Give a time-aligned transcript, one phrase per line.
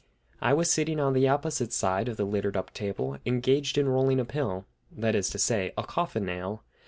[0.41, 4.19] I was sitting on the opposite side of the littered up table, engaged in rolling
[4.19, 6.63] a pill, that is to say, a coffin nail.